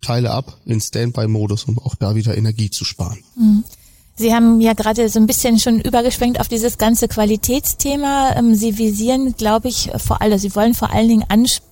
[0.00, 3.18] Teile ab in Standby-Modus, um auch da wieder Energie zu sparen.
[3.36, 3.64] Mhm.
[4.16, 8.36] Sie haben ja gerade so ein bisschen schon übergeschwenkt auf dieses ganze Qualitätsthema.
[8.36, 11.24] Ähm, Sie visieren, glaube ich, vor allem, Sie wollen vor allen Dingen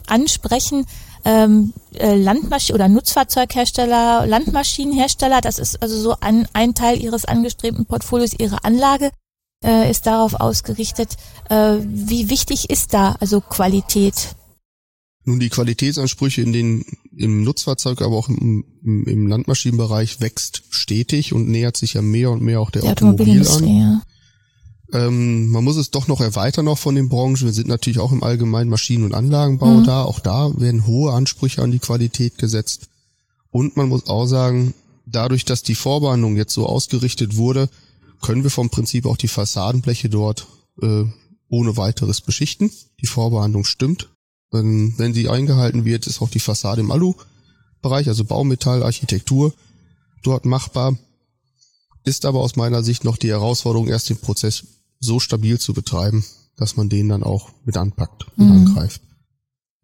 [0.07, 0.87] ansprechen,
[1.25, 7.87] ähm, äh, Landmaschinen oder Nutzfahrzeughersteller, Landmaschinenhersteller, das ist also so ein, ein Teil Ihres angestrebten
[7.87, 9.11] Portfolios, Ihre Anlage
[9.65, 11.17] äh, ist darauf ausgerichtet.
[11.49, 14.35] Äh, wie wichtig ist da also Qualität?
[15.25, 16.85] Nun, die Qualitätsansprüche in den,
[17.17, 22.31] im Nutzfahrzeug, aber auch im, im, im Landmaschinenbereich wächst stetig und nähert sich ja mehr
[22.33, 23.69] und mehr auch der, der Automobil an.
[23.69, 24.03] Ja.
[24.93, 27.47] Ähm, man muss es doch noch erweitern auch von den Branchen.
[27.47, 29.85] Wir sind natürlich auch im allgemeinen Maschinen- und Anlagenbau mhm.
[29.85, 30.05] da.
[30.05, 32.89] Auch da werden hohe Ansprüche an die Qualität gesetzt.
[33.51, 34.75] Und man muss auch sagen,
[35.07, 37.69] dadurch, dass die Vorbehandlung jetzt so ausgerichtet wurde,
[38.21, 40.47] können wir vom Prinzip auch die Fassadenbleche dort
[40.81, 41.05] äh,
[41.49, 42.71] ohne weiteres beschichten.
[43.01, 44.11] Die Vorbehandlung stimmt.
[44.51, 49.55] Wenn, wenn sie eingehalten wird, ist auch die Fassade im Alu-Bereich, also Baumetall, Architektur,
[50.23, 50.99] dort machbar.
[52.05, 54.65] Ist aber aus meiner Sicht noch die Herausforderung, erst den Prozess
[55.03, 56.25] so stabil zu betreiben,
[56.57, 58.53] dass man den dann auch mit anpackt und mhm.
[58.53, 59.03] angreift.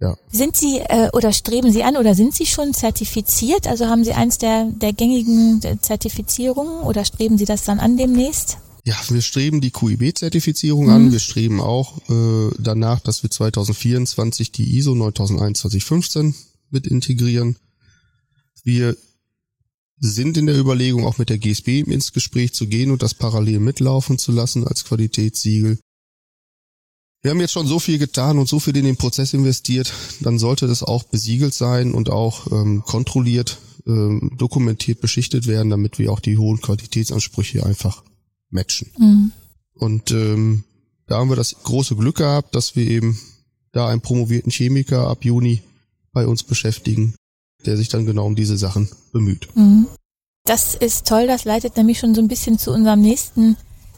[0.01, 0.17] Ja.
[0.31, 3.67] Sind Sie äh, oder streben Sie an oder sind Sie schon zertifiziert?
[3.67, 8.59] Also haben Sie eins der, der gängigen Zertifizierungen oder streben Sie das dann an demnächst?
[8.85, 10.93] Ja, wir streben die QIB-Zertifizierung mhm.
[10.93, 11.13] an.
[11.13, 16.35] Wir streben auch äh, danach, dass wir 2024 die ISO 9001-2015
[16.71, 17.57] mit integrieren.
[18.63, 18.97] Wir
[20.01, 23.61] sind in der Überlegung, auch mit der GSB ins Gespräch zu gehen und das parallel
[23.61, 25.79] mitlaufen zu lassen als Qualitätssiegel.
[27.23, 30.39] Wir haben jetzt schon so viel getan und so viel in den Prozess investiert, dann
[30.39, 36.13] sollte das auch besiegelt sein und auch ähm, kontrolliert, ähm, dokumentiert, beschichtet werden, damit wir
[36.13, 38.05] auch die hohen Qualitätsansprüche einfach
[38.51, 38.93] matchen.
[38.99, 39.33] Mhm.
[39.75, 40.65] Und ähm,
[41.07, 43.19] da haben wir das große Glück gehabt, dass wir eben
[43.73, 45.63] da einen promovierten Chemiker ab Juni
[46.13, 47.15] bei uns beschäftigen,
[47.67, 49.49] der sich dann genau um diese Sachen bemüht.
[49.55, 49.87] Mhm.
[50.45, 53.57] Das ist toll, das leitet nämlich schon so ein bisschen zu unserem nächsten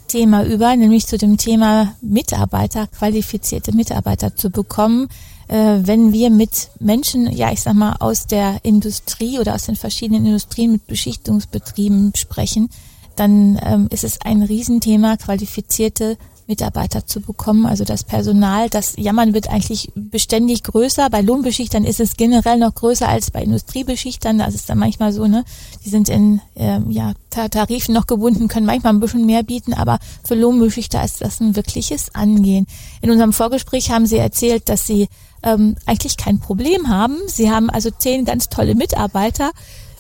[0.09, 5.09] Thema über, nämlich zu dem Thema Mitarbeiter, qualifizierte Mitarbeiter zu bekommen.
[5.47, 9.77] Äh, wenn wir mit Menschen, ja ich sag mal, aus der Industrie oder aus den
[9.77, 12.71] verschiedenen Industrien mit Beschichtungsbetrieben sprechen,
[13.15, 16.17] dann ähm, ist es ein Riesenthema, qualifizierte
[16.51, 17.65] Mitarbeiter zu bekommen.
[17.65, 21.09] Also das Personal, das Jammern wird eigentlich beständig größer.
[21.09, 24.39] Bei Lohnbeschichtern ist es generell noch größer als bei Industriebeschichtern.
[24.39, 25.45] Das ist dann manchmal so, ne?
[25.85, 29.99] Die sind in ähm, ja, Tarifen noch gebunden, können manchmal ein bisschen mehr bieten, aber
[30.25, 32.67] für Lohnbeschichter ist das ein wirkliches Angehen.
[33.01, 35.09] In unserem Vorgespräch haben Sie erzählt, dass Sie
[35.45, 37.17] ähm, eigentlich kein Problem haben.
[37.29, 39.53] Sie haben also zehn ganz tolle Mitarbeiter.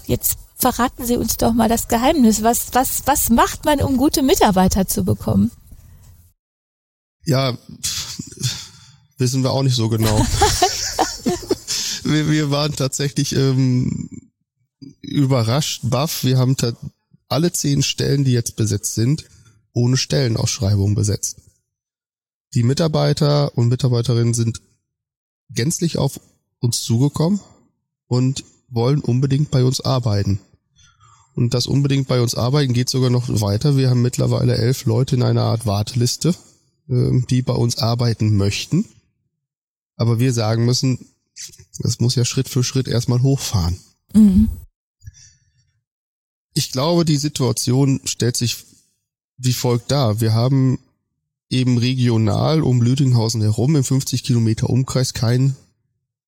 [0.06, 2.42] Jetzt verraten Sie uns doch mal das Geheimnis.
[2.42, 5.52] Was, was, was macht man, um gute Mitarbeiter zu bekommen?
[7.24, 7.56] Ja,
[9.18, 10.18] wissen wir auch nicht so genau.
[12.04, 14.30] wir, wir, waren tatsächlich ähm,
[15.00, 16.24] überrascht, baff.
[16.24, 16.56] Wir haben
[17.28, 19.24] alle zehn Stellen, die jetzt besetzt sind,
[19.72, 21.37] ohne Stellenausschreibung besetzt.
[22.54, 24.61] Die Mitarbeiter und Mitarbeiterinnen sind
[25.50, 26.20] gänzlich auf
[26.59, 27.40] uns zugekommen
[28.06, 30.40] und wollen unbedingt bei uns arbeiten.
[31.35, 33.76] Und das unbedingt bei uns arbeiten geht sogar noch weiter.
[33.76, 36.35] Wir haben mittlerweile elf Leute in einer Art Warteliste,
[36.90, 38.85] die bei uns arbeiten möchten.
[39.96, 40.98] Aber wir sagen müssen,
[41.79, 43.79] das muss ja Schritt für Schritt erstmal hochfahren.
[44.12, 44.48] Mhm.
[46.53, 48.57] Ich glaube, die Situation stellt sich
[49.38, 50.20] wie folgt dar.
[50.20, 50.79] Wir haben
[51.48, 55.57] eben regional um Lüdinghausen herum im 50 Kilometer Umkreis keinen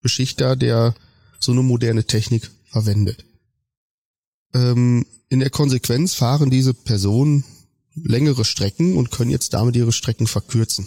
[0.00, 0.94] Beschichter, der
[1.38, 3.24] so eine moderne Technik verwendet.
[4.54, 7.44] Ähm, in der Konsequenz fahren diese Personen
[7.94, 10.86] längere Strecken und können jetzt damit ihre Strecken verkürzen.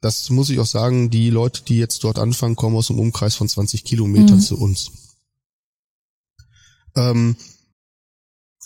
[0.00, 3.34] das muss ich auch sagen, die Leute, die jetzt dort anfangen, kommen aus einem Umkreis
[3.34, 4.42] von 20 Kilometern mhm.
[4.42, 4.90] zu uns.
[6.94, 7.36] Ähm,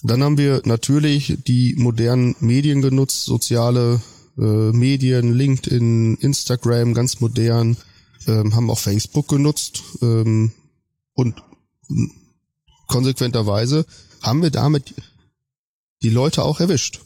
[0.03, 4.01] dann haben wir natürlich die modernen Medien genutzt, soziale
[4.37, 7.77] äh, Medien, LinkedIn, Instagram, ganz modern,
[8.27, 10.53] ähm, haben auch Facebook genutzt ähm,
[11.15, 11.43] und
[12.87, 13.87] konsequenterweise
[14.23, 14.95] haben wir damit
[16.03, 17.01] die Leute auch erwischt.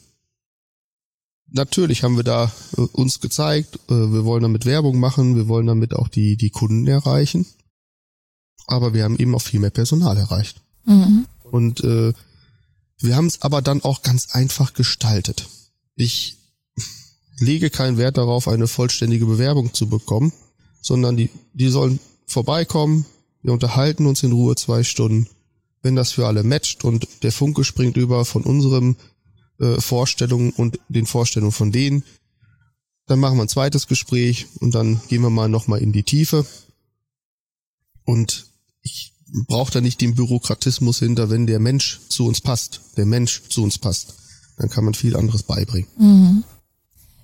[1.55, 5.67] Natürlich haben wir da äh, uns gezeigt, äh, wir wollen damit Werbung machen, wir wollen
[5.67, 7.47] damit auch die, die Kunden erreichen.
[8.67, 10.62] Aber wir haben eben auch viel mehr Personal erreicht.
[10.85, 11.27] Mhm.
[11.43, 12.12] Und äh,
[12.99, 15.49] wir haben es aber dann auch ganz einfach gestaltet.
[15.95, 16.38] Ich
[17.38, 20.33] lege keinen Wert darauf, eine vollständige Bewerbung zu bekommen,
[20.81, 23.05] sondern die, die sollen vorbeikommen,
[23.43, 25.29] wir unterhalten uns in Ruhe zwei Stunden.
[25.83, 28.97] Wenn das für alle matcht und der Funke springt über von unserem
[29.62, 32.05] äh, Vorstellungen und den Vorstellungen von denen,
[33.07, 36.44] dann machen wir ein zweites Gespräch und dann gehen wir mal nochmal in die Tiefe.
[38.05, 38.46] Und
[38.83, 39.12] ich
[39.46, 43.62] brauche da nicht den Bürokratismus hinter, wenn der Mensch zu uns passt, der Mensch zu
[43.62, 44.14] uns passt,
[44.59, 45.88] dann kann man viel anderes beibringen.
[45.96, 46.44] Mhm.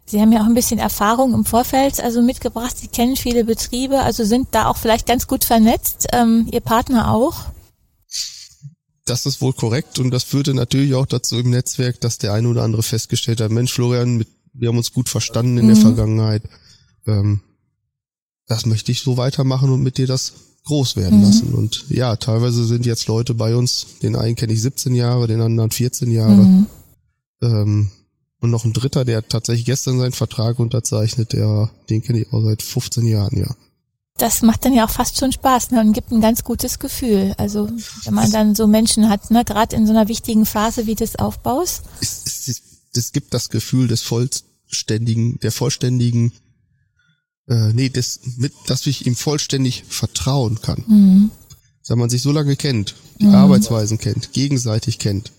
[0.07, 2.79] Sie haben ja auch ein bisschen Erfahrung im Vorfeld also mitgebracht.
[2.79, 6.07] Sie kennen viele Betriebe, also sind da auch vielleicht ganz gut vernetzt.
[6.13, 7.47] Ähm, Ihr Partner auch?
[9.09, 12.49] Das ist wohl korrekt und das führte natürlich auch dazu im Netzwerk, dass der eine
[12.49, 15.75] oder andere festgestellt hat, Mensch, Florian, mit, wir haben uns gut verstanden in mhm.
[15.75, 16.43] der Vergangenheit.
[17.07, 17.41] Ähm,
[18.47, 20.33] das möchte ich so weitermachen und mit dir das
[20.65, 21.25] groß werden mhm.
[21.25, 21.55] lassen.
[21.55, 25.41] Und ja, teilweise sind jetzt Leute bei uns, den einen kenne ich 17 Jahre, den
[25.41, 26.45] anderen 14 Jahre.
[26.45, 26.67] Mhm.
[27.43, 27.91] Ähm,
[28.41, 32.33] und noch ein dritter, der hat tatsächlich gestern seinen Vertrag unterzeichnet, der, den kenne ich
[32.33, 33.55] auch seit 15 Jahren, ja.
[34.19, 37.35] Das macht dann ja auch fast schon Spaß ne, und gibt ein ganz gutes Gefühl.
[37.39, 37.69] Also
[38.05, 41.17] wenn man dann so Menschen hat, ne, gerade in so einer wichtigen Phase wie des
[41.17, 41.83] Aufbaus.
[42.01, 42.63] Es, es,
[42.95, 46.33] es gibt das Gefühl des vollständigen, der vollständigen,
[47.49, 50.85] äh, nee, des, mit, dass ich ihm vollständig vertrauen kann.
[50.89, 51.31] Mhm.
[51.87, 53.35] Wenn man sich so lange kennt, die mhm.
[53.35, 55.33] Arbeitsweisen kennt, gegenseitig kennt,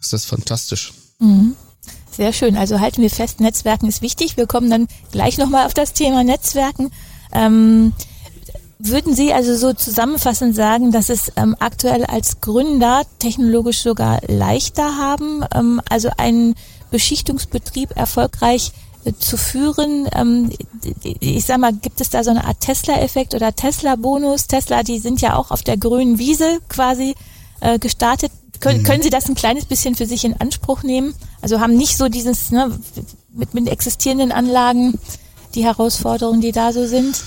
[0.00, 0.92] ist das fantastisch.
[1.20, 1.56] Mhm.
[2.10, 2.56] Sehr schön.
[2.56, 4.36] Also halten wir fest, Netzwerken ist wichtig.
[4.36, 6.90] Wir kommen dann gleich nochmal auf das Thema Netzwerken.
[7.36, 7.92] Ähm,
[8.78, 14.98] würden Sie also so zusammenfassend sagen, dass es ähm, aktuell als Gründer technologisch sogar leichter
[14.98, 16.54] haben, ähm, also einen
[16.90, 18.72] Beschichtungsbetrieb erfolgreich
[19.04, 20.08] äh, zu führen?
[20.12, 20.50] Ähm,
[21.02, 24.46] ich sag mal, gibt es da so eine Art Tesla-Effekt oder Tesla-Bonus?
[24.46, 27.14] Tesla, die sind ja auch auf der grünen Wiese quasi
[27.60, 28.30] äh, gestartet.
[28.60, 28.84] Können, mhm.
[28.84, 31.14] können Sie das ein kleines bisschen für sich in Anspruch nehmen?
[31.40, 32.78] Also haben nicht so dieses ne,
[33.32, 34.98] mit, mit existierenden Anlagen
[35.56, 37.24] die Herausforderungen, die da so sind?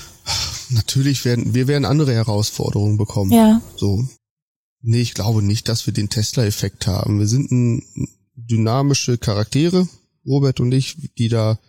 [0.69, 3.31] Natürlich werden wir werden andere Herausforderungen bekommen.
[3.31, 3.61] Ja.
[3.75, 4.07] So.
[4.81, 7.19] Nee, ich glaube nicht, dass wir den Tesla-Effekt haben.
[7.19, 7.83] Wir sind ein
[8.35, 9.87] dynamische Charaktere,
[10.25, 11.59] Robert und ich, die da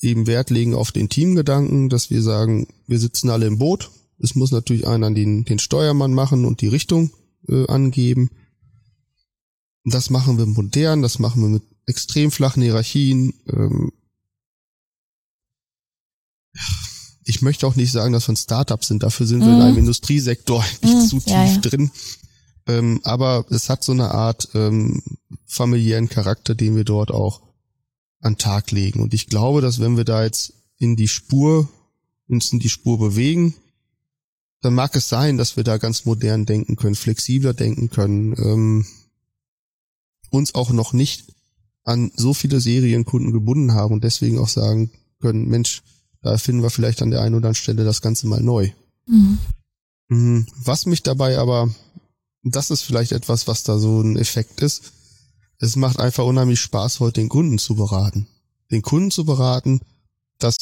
[0.00, 3.90] eben Wert legen auf den Teamgedanken, dass wir sagen, wir sitzen alle im Boot.
[4.18, 7.12] Es muss natürlich einer den, den Steuermann machen und die Richtung
[7.48, 8.30] äh, angeben.
[9.84, 13.34] Das machen wir modern, das machen wir mit extrem flachen Hierarchien.
[13.48, 13.92] Ähm
[17.24, 19.02] ich möchte auch nicht sagen, dass wir ein Startup sind.
[19.02, 19.46] Dafür sind mhm.
[19.46, 19.78] wir in einem mhm.
[19.80, 21.58] Industriesektor nicht mhm, zu tief ja, ja.
[21.58, 21.90] drin.
[22.66, 25.02] Ähm, aber es hat so eine Art ähm,
[25.46, 27.42] familiären Charakter, den wir dort auch
[28.20, 29.00] an Tag legen.
[29.00, 31.68] Und ich glaube, dass wenn wir da jetzt in die Spur,
[32.28, 33.54] uns in die Spur bewegen,
[34.60, 38.86] dann mag es sein, dass wir da ganz modern denken können, flexibler denken können, ähm,
[40.30, 41.34] uns auch noch nicht
[41.84, 45.82] an so viele Serienkunden gebunden haben und deswegen auch sagen können, Mensch,
[46.22, 48.70] da finden wir vielleicht an der einen oder anderen Stelle das Ganze mal neu.
[49.06, 49.38] Mhm.
[50.08, 50.46] mhm.
[50.56, 51.68] Was mich dabei aber,
[52.42, 54.92] das ist vielleicht etwas, was da so ein Effekt ist,
[55.58, 58.26] es macht einfach unheimlich Spaß, heute den Kunden zu beraten.
[58.72, 59.80] Den Kunden zu beraten,
[60.38, 60.56] das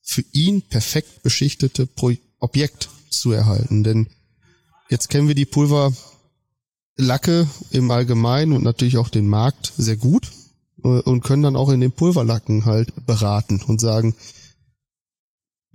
[0.00, 3.84] für ihn perfekt beschichtete Pro Objekt zu erhalten.
[3.84, 4.08] Denn
[4.88, 10.30] jetzt kennen wir die Pulverlacke im Allgemeinen und natürlich auch den Markt sehr gut
[10.82, 14.14] äh, und können dann auch in den Pulverlacken halt beraten und sagen,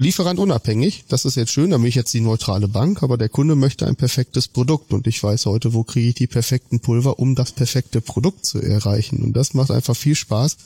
[0.03, 3.29] Lieferant unabhängig, das ist jetzt schön, da bin ich jetzt die neutrale Bank, aber der
[3.29, 7.19] Kunde möchte ein perfektes Produkt und ich weiß heute, wo kriege ich die perfekten Pulver,
[7.19, 9.23] um das perfekte Produkt zu erreichen.
[9.23, 10.57] Und das macht einfach viel Spaß.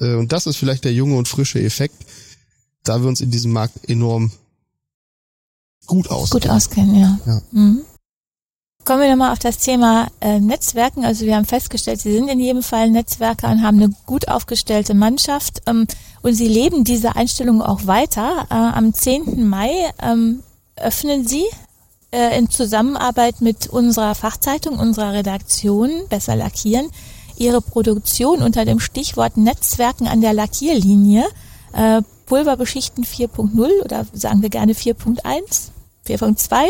[0.00, 2.04] Äh, und das ist vielleicht der junge und frische Effekt,
[2.82, 4.32] da wir uns in diesem Markt enorm
[5.86, 6.42] gut auskennen.
[6.42, 7.20] Gut auskennen, ja.
[7.26, 7.42] ja.
[7.52, 7.82] Mhm.
[8.84, 11.04] Kommen wir nochmal auf das Thema äh, Netzwerken.
[11.04, 14.94] Also wir haben festgestellt, Sie sind in jedem Fall Netzwerker und haben eine gut aufgestellte
[14.94, 15.62] Mannschaft.
[15.66, 15.86] Ähm,
[16.22, 18.46] und Sie leben diese Einstellung auch weiter.
[18.50, 19.48] Äh, am 10.
[19.48, 19.70] Mai
[20.02, 20.42] ähm,
[20.76, 21.44] öffnen Sie
[22.10, 26.90] äh, in Zusammenarbeit mit unserer Fachzeitung, unserer Redaktion, Besser Lackieren,
[27.36, 31.24] Ihre Produktion unter dem Stichwort Netzwerken an der Lackierlinie.
[31.72, 35.70] Äh, Pulverbeschichten 4.0 oder sagen wir gerne 4.1,
[36.06, 36.68] 4.2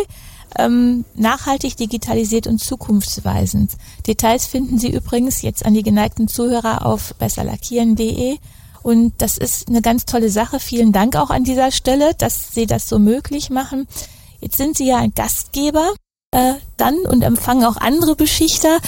[0.57, 3.73] ähm, nachhaltig, digitalisiert und zukunftsweisend.
[4.07, 8.39] Details finden Sie übrigens jetzt an die geneigten Zuhörer auf besserlackieren.de.
[8.83, 10.61] Und das ist eine ganz tolle Sache.
[10.61, 13.87] Vielen Dank auch an dieser Stelle, dass Sie das so möglich machen.
[14.41, 15.95] Jetzt sind Sie ja ein Gastgeber
[16.31, 18.79] äh, dann und empfangen auch andere Beschichter.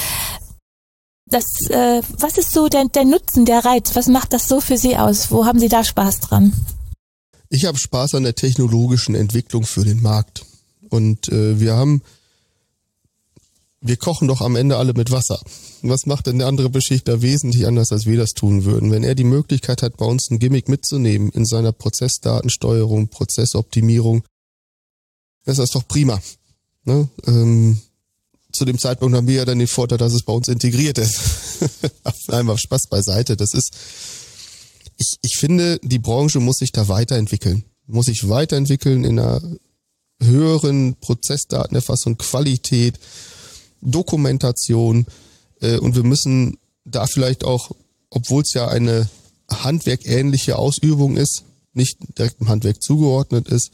[1.26, 3.94] Das, äh, was ist so der, der Nutzen, der Reiz?
[3.94, 5.30] Was macht das so für Sie aus?
[5.30, 6.52] Wo haben Sie da Spaß dran?
[7.48, 10.44] Ich habe Spaß an der technologischen Entwicklung für den Markt.
[10.88, 12.02] Und äh, wir haben,
[13.80, 15.40] wir kochen doch am Ende alle mit Wasser.
[15.82, 18.90] Was macht denn der andere Beschichter wesentlich anders, als wir das tun würden?
[18.90, 24.22] Wenn er die Möglichkeit hat, bei uns ein Gimmick mitzunehmen in seiner Prozessdatensteuerung, Prozessoptimierung,
[25.46, 26.20] ist das doch prima.
[26.84, 27.08] Ne?
[27.26, 27.80] Ähm,
[28.52, 31.20] zu dem Zeitpunkt haben wir ja dann den Vorteil, dass es bei uns integriert ist.
[32.28, 33.36] Einmal Spaß beiseite.
[33.36, 33.74] Das ist,
[34.98, 37.64] ich, ich finde, die Branche muss sich da weiterentwickeln.
[37.86, 39.40] Muss sich weiterentwickeln in einer
[40.22, 42.98] höheren Prozessdatenerfassung, Qualität,
[43.80, 45.06] Dokumentation
[45.60, 47.70] äh, und wir müssen da vielleicht auch,
[48.10, 49.08] obwohl es ja eine
[49.50, 53.70] handwerkähnliche Ausübung ist, nicht direkt im Handwerk zugeordnet ist,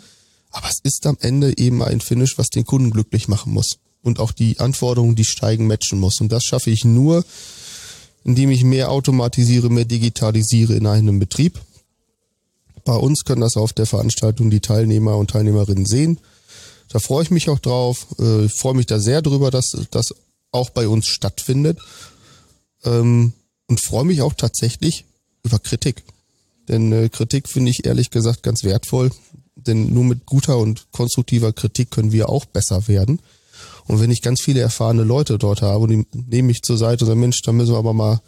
[0.50, 4.20] aber es ist am Ende eben ein Finish, was den Kunden glücklich machen muss und
[4.20, 6.20] auch die Anforderungen, die steigen, matchen muss.
[6.20, 7.24] Und das schaffe ich nur,
[8.24, 11.60] indem ich mehr automatisiere, mehr digitalisiere in einem Betrieb.
[12.84, 16.18] Bei uns können das auf der Veranstaltung die Teilnehmer und Teilnehmerinnen sehen.
[16.96, 18.06] Da freue ich mich auch drauf.
[18.18, 20.14] Äh, freue mich da sehr drüber, dass das
[20.50, 21.78] auch bei uns stattfindet.
[22.84, 23.34] Ähm,
[23.66, 25.04] und freue mich auch tatsächlich
[25.42, 26.04] über Kritik.
[26.68, 29.10] Denn äh, Kritik finde ich ehrlich gesagt ganz wertvoll.
[29.56, 33.20] Denn nur mit guter und konstruktiver Kritik können wir auch besser werden.
[33.86, 37.04] Und wenn ich ganz viele erfahrene Leute dort habe und die nehme ich zur Seite
[37.04, 38.22] und sagen, Mensch, da müssen wir aber mal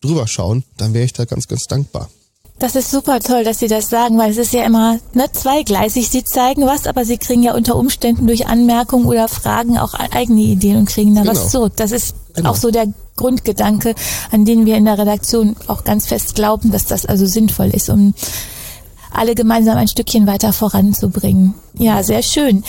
[0.00, 2.08] drüber schauen, dann wäre ich da ganz, ganz dankbar.
[2.58, 6.08] Das ist super toll, dass Sie das sagen, weil es ist ja immer ne, zweigleisig.
[6.08, 10.40] Sie zeigen was, aber Sie kriegen ja unter Umständen durch Anmerkungen oder Fragen auch eigene
[10.40, 11.32] Ideen und kriegen da genau.
[11.32, 11.74] was zurück.
[11.76, 12.50] Das ist genau.
[12.50, 13.94] auch so der Grundgedanke,
[14.32, 17.90] an den wir in der Redaktion auch ganz fest glauben, dass das also sinnvoll ist,
[17.90, 18.14] um
[19.12, 21.54] alle gemeinsam ein Stückchen weiter voranzubringen.
[21.74, 22.64] Ja, sehr schön.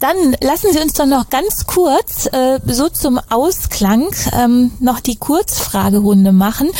[0.00, 5.16] Dann lassen Sie uns doch noch ganz kurz äh, so zum Ausklang ähm, noch die
[5.16, 6.70] Kurzfragerunde machen.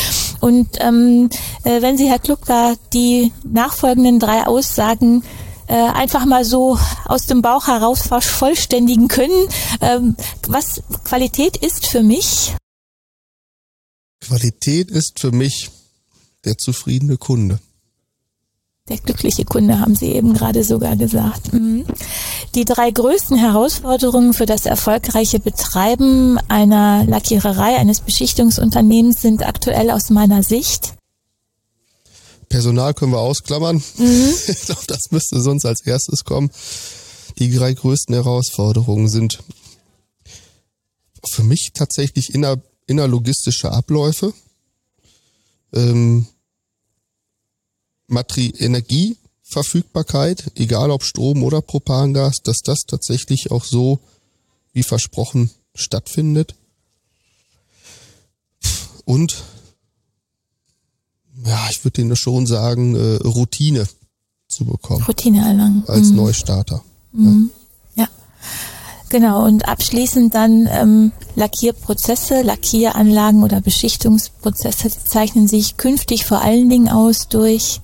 [0.41, 1.29] Und ähm,
[1.63, 5.23] äh, wenn Sie, Herr Klubka, die nachfolgenden drei Aussagen
[5.67, 9.47] äh, einfach mal so aus dem Bauch heraus vervollständigen können,
[9.81, 10.15] ähm,
[10.47, 12.55] was Qualität ist für mich?
[14.21, 15.69] Qualität ist für mich
[16.45, 17.59] der zufriedene Kunde.
[18.87, 21.51] Der glückliche Kunde haben Sie eben gerade sogar gesagt.
[21.53, 21.85] Mhm.
[22.53, 30.11] Die drei größten Herausforderungen für das erfolgreiche Betreiben einer Lackiererei, eines Beschichtungsunternehmens sind aktuell aus
[30.11, 30.93] meiner Sicht.
[32.47, 33.81] Personal können wir ausklammern.
[33.97, 34.33] Mhm.
[34.47, 36.51] Ich glaube, das müsste sonst als erstes kommen.
[37.39, 39.39] Die drei größten Herausforderungen sind
[41.27, 44.31] für mich tatsächlich inner, innerlogistische Abläufe.
[45.73, 46.27] Ähm,
[48.07, 53.99] Materi Energieverfügbarkeit, egal ob Strom oder Propangas, dass das tatsächlich auch so
[54.73, 56.55] wie versprochen stattfindet.
[59.05, 59.43] Und
[61.45, 63.87] ja, ich würde Ihnen schon sagen, äh, Routine
[64.47, 65.03] zu bekommen.
[65.03, 65.83] Routine erlangen.
[65.87, 66.17] Als mhm.
[66.17, 66.83] Neustarter.
[67.11, 67.51] Mhm.
[67.95, 68.03] Ja.
[68.03, 68.09] ja.
[69.09, 76.89] Genau, und abschließend dann ähm, Lackierprozesse, Lackieranlagen oder Beschichtungsprozesse zeichnen sich künftig vor allen Dingen
[76.89, 77.81] aus durch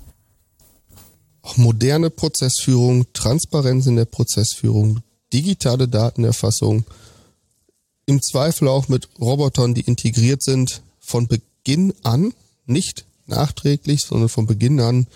[1.41, 5.01] auch moderne Prozessführung, Transparenz in der Prozessführung,
[5.34, 6.86] digitale Datenerfassung,
[8.06, 12.34] im Zweifel auch mit Robotern, die integriert sind, von Beginn an,
[12.65, 15.08] nicht nachträglich, sondern von Beginn an.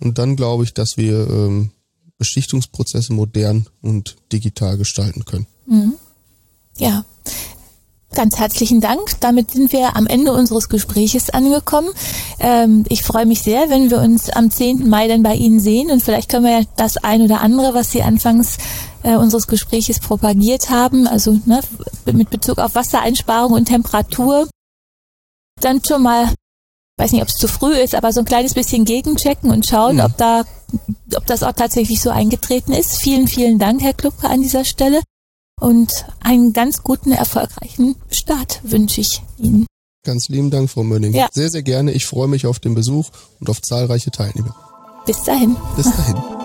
[0.00, 1.70] Und dann glaube ich, dass wir ähm,
[2.18, 5.46] Beschichtungsprozesse modern und digital gestalten können.
[5.66, 5.94] Mhm.
[6.78, 7.04] Ja,
[8.12, 9.20] Ganz herzlichen Dank.
[9.20, 11.90] Damit sind wir am Ende unseres Gespräches angekommen.
[12.40, 14.88] Ähm, ich freue mich sehr, wenn wir uns am 10.
[14.88, 17.92] Mai dann bei Ihnen sehen und vielleicht können wir ja das ein oder andere, was
[17.92, 18.58] Sie anfangs
[19.04, 21.60] äh, unseres Gespräches propagiert haben, also ne,
[22.12, 24.48] mit Bezug auf Wassereinsparung und Temperatur,
[25.60, 26.34] dann schon mal,
[26.98, 29.96] weiß nicht, ob es zu früh ist, aber so ein kleines bisschen gegenchecken und schauen,
[29.96, 30.02] mhm.
[30.02, 30.42] ob da,
[31.16, 33.00] ob das auch tatsächlich so eingetreten ist.
[33.00, 35.00] Vielen, vielen Dank, Herr Klubke, an dieser Stelle
[35.60, 35.90] und
[36.20, 39.66] einen ganz guten, erfolgreichen Start wünsche ich Ihnen.
[40.04, 41.12] Ganz lieben Dank, Frau Mönning.
[41.12, 41.28] Ja.
[41.30, 41.92] Sehr, sehr gerne.
[41.92, 44.56] Ich freue mich auf den Besuch und auf zahlreiche Teilnehmer.
[45.04, 45.56] Bis dahin.
[45.76, 46.39] Bis dahin.